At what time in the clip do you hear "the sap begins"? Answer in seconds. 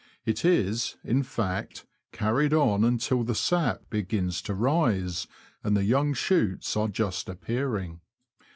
3.23-4.41